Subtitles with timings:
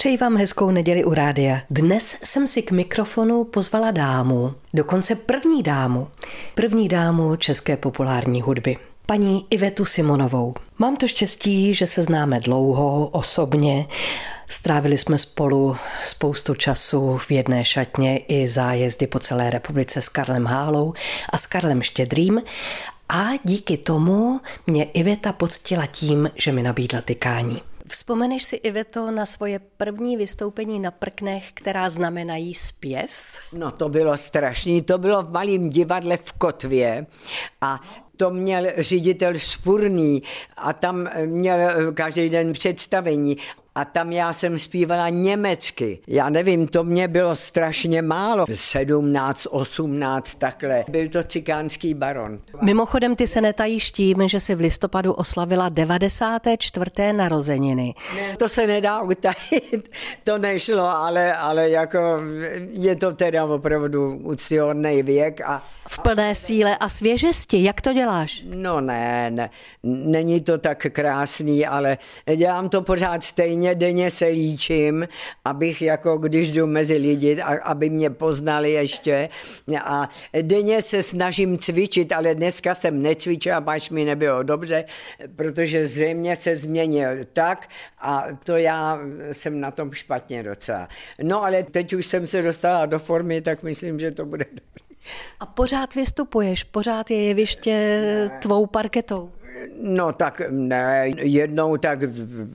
[0.00, 1.60] Přeji vám hezkou neděli u rádia.
[1.70, 6.08] Dnes jsem si k mikrofonu pozvala dámu, dokonce první dámu,
[6.54, 8.76] první dámu české populární hudby
[9.06, 10.54] paní Ivetu Simonovou.
[10.78, 13.86] Mám to štěstí, že se známe dlouho, osobně.
[14.48, 20.46] Strávili jsme spolu spoustu času v jedné šatně i zájezdy po celé republice s Karlem
[20.46, 20.94] Hálou
[21.30, 22.42] a s Karlem Štědrým
[23.08, 27.62] a díky tomu mě Iveta poctila tím, že mi nabídla tykání.
[27.90, 33.10] Vzpomeneš si, Iveto, na svoje první vystoupení na prknech, která znamenají zpěv?
[33.52, 37.06] No to bylo strašný, to bylo v malém divadle v Kotvě
[37.60, 37.80] a
[38.16, 40.22] to měl ředitel Špurný
[40.56, 43.36] a tam měl každý den představení
[43.74, 45.98] a tam já jsem zpívala německy.
[46.06, 48.44] Já nevím, to mě bylo strašně málo.
[48.54, 50.84] 17, 18, takhle.
[50.88, 52.40] Byl to cikánský baron.
[52.62, 56.90] Mimochodem, ty se netajíš tím, že si v listopadu oslavila 94.
[57.12, 57.94] narozeniny.
[58.14, 59.90] Ne, to se nedá utajit,
[60.24, 61.98] to nešlo, ale, ale jako
[62.70, 65.40] je to teda opravdu úctyhodný věk.
[65.40, 68.44] A, v plné síle a svěžesti, jak to děláš?
[68.54, 69.50] No ne, ne,
[69.82, 71.98] není to tak krásný, ale
[72.36, 75.08] dělám to pořád stejně denně, denně se líčím,
[75.44, 79.28] abych jako když jdu mezi lidi, aby mě poznali ještě.
[79.84, 80.08] A
[80.42, 84.84] denně se snažím cvičit, ale dneska jsem necvičila, až mi nebylo dobře,
[85.36, 87.68] protože zřejmě se změnil tak
[88.00, 88.98] a to já
[89.32, 90.88] jsem na tom špatně docela.
[91.22, 94.90] No ale teď už jsem se dostala do formy, tak myslím, že to bude dobrý.
[95.40, 99.30] A pořád vystupuješ, pořád je jeviště tvou parketou.
[99.82, 101.98] No tak ne, jednou tak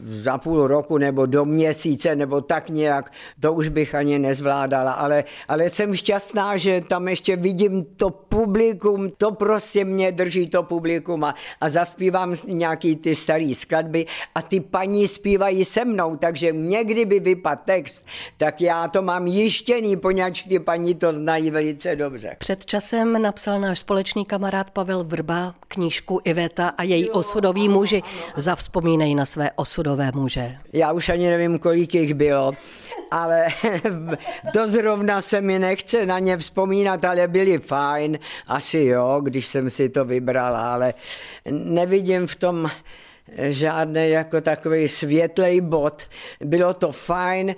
[0.06, 5.24] za půl roku nebo do měsíce nebo tak nějak, to už bych ani nezvládala, ale,
[5.48, 11.24] ale jsem šťastná, že tam ještě vidím to publikum, to prostě mě drží to publikum
[11.24, 17.06] a, a zaspívám nějaký ty staré skladby a ty paní zpívají se mnou, takže někdy
[17.06, 18.06] by vypadl text,
[18.38, 22.36] tak já to mám jištěný, poněvadž ty paní to znají velice dobře.
[22.40, 28.04] Před časem napsal náš společný kamarád Pavel Vrba knížku Iveta a její osudový muži.
[28.36, 30.58] Zavzpomínej na své osudové muže.
[30.74, 32.52] Já už ani nevím, kolik jich bylo,
[33.12, 33.48] ale
[34.54, 38.20] to zrovna se mi nechce na ně vzpomínat, ale byli fajn.
[38.48, 40.94] Asi jo, když jsem si to vybrala, ale
[41.50, 42.72] nevidím v tom
[43.38, 46.04] žádný jako takový světlej bod.
[46.42, 47.56] Bylo to fajn,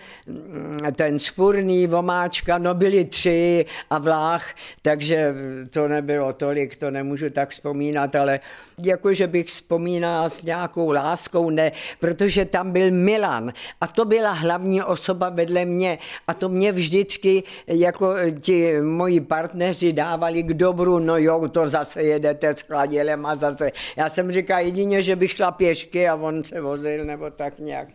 [0.96, 5.34] ten spurný vomáčka, no byli tři a vláh, takže
[5.70, 8.40] to nebylo tolik, to nemůžu tak vzpomínat, ale
[8.84, 14.32] jako, že bych vzpomínala s nějakou láskou, ne, protože tam byl Milan a to byla
[14.32, 21.00] hlavní osoba vedle mě a to mě vždycky jako ti moji partneři dávali k dobru,
[21.00, 23.72] no jo, to zase jedete s chladělem a zase.
[23.96, 27.88] Já jsem říkal jedině, že bych šla pěšky a on se vozil nebo tak nějak.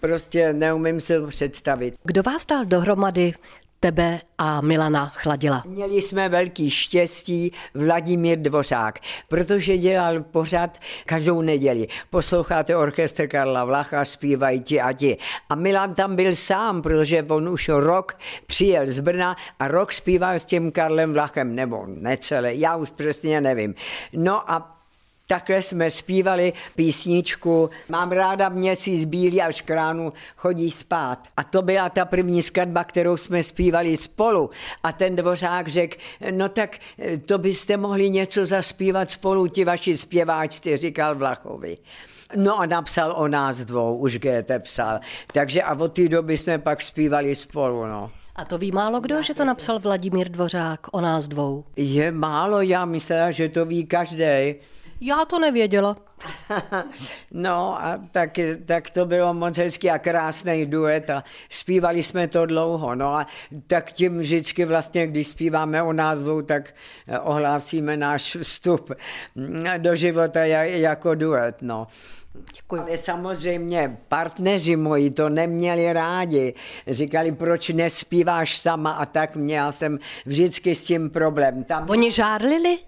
[0.00, 1.94] Prostě neumím si to představit.
[2.04, 3.34] Kdo vás dal dohromady?
[3.84, 5.62] tebe a Milana Chladila.
[5.66, 8.98] Měli jsme velký štěstí Vladimír Dvořák,
[9.28, 11.88] protože dělal pořád každou neděli.
[12.10, 15.16] Posloucháte orchestr Karla Vlacha, zpívají ti a ti.
[15.48, 18.16] A Milan tam byl sám, protože on už rok
[18.46, 23.40] přijel z Brna a rok zpíval s tím Karlem Vlachem, nebo necelé, já už přesně
[23.40, 23.74] nevím.
[24.12, 24.74] No a
[25.26, 31.28] Takhle jsme zpívali písničku Mám ráda měsíc bílý až k ránu chodí spát.
[31.36, 34.50] A to byla ta první skladba, kterou jsme zpívali spolu.
[34.82, 35.96] A ten dvořák řekl,
[36.30, 36.78] no tak
[37.26, 41.78] to byste mohli něco zaspívat spolu, ti vaši zpěváčci, říkal Vlachovi.
[42.36, 45.00] No a napsal o nás dvou, už GT psal.
[45.32, 48.10] Takže a od té doby jsme pak zpívali spolu, no.
[48.36, 51.64] A to ví málo kdo, že to napsal Vladimír Dvořák o nás dvou?
[51.76, 54.54] Je málo, já myslela, že to ví každý.
[55.06, 55.96] Já to nevěděla.
[57.32, 62.46] no a tak, tak to bylo moc hezký a krásný duet a zpívali jsme to
[62.46, 62.94] dlouho.
[62.94, 63.26] No a
[63.66, 66.74] tak tím vždycky vlastně, když zpíváme o názvu, tak
[67.22, 68.92] ohlásíme náš vstup
[69.78, 71.56] do života jako duet.
[71.62, 71.86] No.
[72.54, 72.80] Děkuji.
[72.80, 76.54] Ale samozřejmě partneři moji to neměli rádi.
[76.86, 81.64] Říkali, proč nespíváš sama a tak měl jsem vždycky s tím problém.
[81.64, 81.90] Tam...
[81.90, 82.78] Oni žárlili?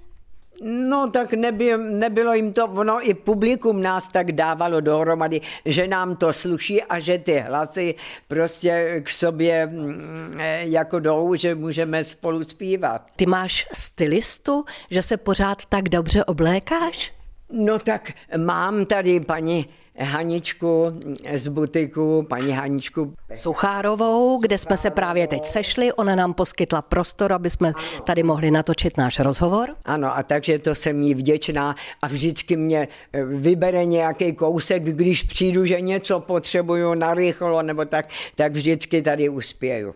[0.63, 6.17] No tak neby, nebylo jim to, ono i publikum nás tak dávalo dohromady, že nám
[6.17, 7.95] to sluší a že ty hlasy
[8.29, 13.03] prostě k sobě mm, eh, jako jdou, že můžeme spolu zpívat.
[13.17, 17.13] Ty máš stylistu, že se pořád tak dobře oblékáš?
[17.51, 19.67] No tak mám tady paní
[19.99, 21.01] Haničku
[21.35, 25.93] z butiku, paní Haničku Suchárovou, kde jsme se právě teď sešli.
[25.93, 27.73] Ona nám poskytla prostor, aby jsme
[28.05, 29.69] tady mohli natočit náš rozhovor.
[29.85, 35.23] Ano, a takže to jsem jí vděčná a vždycky mě eh, vybere nějaký kousek, když
[35.23, 39.95] přijdu, že něco potřebuju narychlo nebo tak, tak vždycky tady uspěju.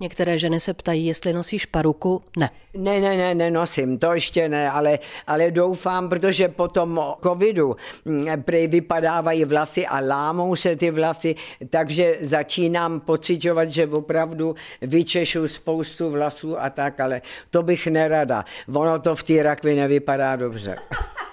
[0.00, 2.22] Některé ženy se ptají, jestli nosíš paruku.
[2.36, 2.50] Ne.
[2.74, 8.42] Ne, ne, ne, nenosím, to ještě ne, ale, ale doufám, protože po tom covidu mm,
[8.42, 11.34] prej vypadávají vlasy a lámou se ty vlasy,
[11.70, 18.44] takže začínám pocitovat, že opravdu vyčešu spoustu vlasů a tak, ale to bych nerada.
[18.74, 20.76] Ono to v té rakvi nevypadá dobře.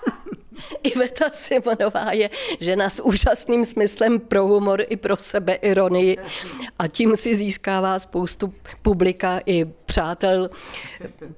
[0.84, 2.30] Iveta Simonová je
[2.60, 6.18] žena s úžasným smyslem pro humor i pro sebe ironii
[6.80, 10.50] a tím si získává spoustu publika i přátel,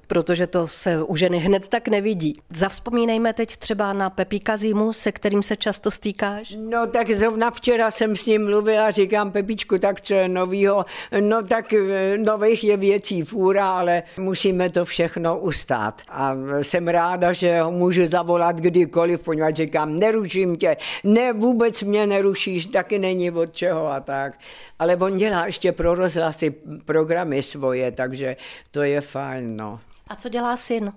[0.06, 2.40] protože to se u ženy hned tak nevidí.
[2.50, 6.56] Zavzpomínejme teď třeba na Pepíka Zimu, se kterým se často stýkáš.
[6.58, 10.84] No tak zrovna včera jsem s ním mluvila, říkám Pepičku, tak co je novýho?
[11.20, 16.02] No tak eh, nových je věcí fůra, ale musíme to všechno ustát.
[16.08, 22.06] A jsem ráda, že ho můžu zavolat kdykoliv, poněvadž říkám, neruším tě, ne, vůbec mě
[22.06, 24.38] nerušíš, taky není od čeho a tak.
[24.78, 26.54] Ale on dělá ještě pro rozhlasy
[26.84, 28.36] programy svoje, takže
[28.70, 29.80] to je fajn, no.
[30.08, 30.92] A co dělá syn?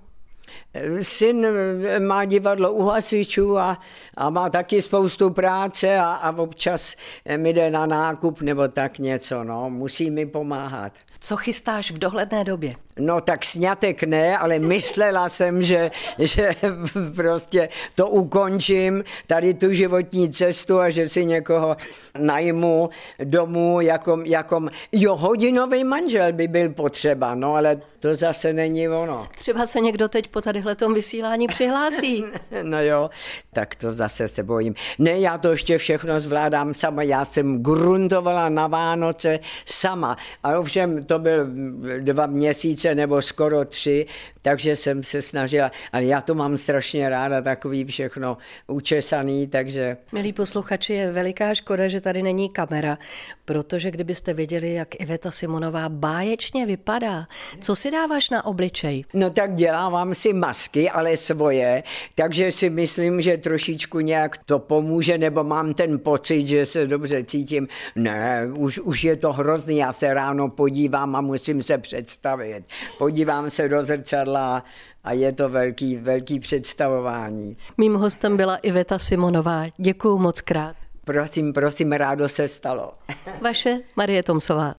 [1.01, 1.47] Syn
[2.07, 3.81] má divadlo u hasičů a,
[4.17, 6.95] a má taky spoustu práce a, a občas
[7.37, 10.93] mi jde na nákup nebo tak něco, no, musí mi pomáhat.
[11.19, 12.75] Co chystáš v dohledné době?
[12.99, 16.55] No tak snětek ne, ale myslela jsem, že, že
[17.15, 21.77] prostě to ukončím, tady tu životní cestu a že si někoho
[22.17, 22.89] najmu
[23.23, 29.27] domů, jako, jako jo, hodinový manžel by byl potřeba, no ale to zase není ono.
[29.37, 32.25] Třeba se někdo teď po tadyhletom vysílání přihlásí.
[32.63, 33.09] no jo,
[33.53, 34.75] tak to zase se bojím.
[34.99, 41.03] Ne, já to ještě všechno zvládám sama, já jsem gruntovala na Vánoce sama, a ovšem
[41.03, 41.47] to byl
[41.99, 44.05] dva měsíce nebo skoro tři,
[44.41, 48.37] takže jsem se snažila, ale já to mám strašně ráda, takový všechno
[48.67, 49.97] učesaný, takže...
[50.11, 52.97] Milí posluchači, je veliká škoda, že tady není kamera,
[53.45, 57.27] protože kdybyste viděli, jak Iveta Simonová báječně vypadá,
[57.61, 59.03] co si dáváš na obličej?
[59.13, 61.83] No tak dělávám si masky, ale svoje,
[62.15, 67.23] takže si myslím, že trošičku nějak to pomůže, nebo mám ten pocit, že se dobře
[67.23, 67.67] cítím.
[67.95, 72.63] Ne, už, už je to hrozný, já se ráno podívám a musím se představit.
[72.97, 74.63] Podívám se do zrcadla
[75.03, 77.57] a je to velký, velký představování.
[77.77, 79.65] Mým hostem byla Iveta Simonová.
[79.77, 80.75] Děkuji moc krát.
[81.05, 82.93] Prosím, prosím, rádo se stalo.
[83.41, 84.73] Vaše Marie Tomsová.